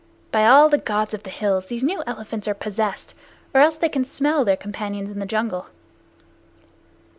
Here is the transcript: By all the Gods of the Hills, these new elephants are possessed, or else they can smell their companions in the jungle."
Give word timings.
By 0.31 0.47
all 0.47 0.67
the 0.67 0.79
Gods 0.79 1.13
of 1.13 1.21
the 1.21 1.29
Hills, 1.29 1.67
these 1.67 1.83
new 1.83 2.01
elephants 2.07 2.47
are 2.47 2.55
possessed, 2.55 3.13
or 3.53 3.61
else 3.61 3.77
they 3.77 3.87
can 3.87 4.03
smell 4.03 4.43
their 4.43 4.57
companions 4.57 5.11
in 5.11 5.19
the 5.19 5.27
jungle." 5.27 5.67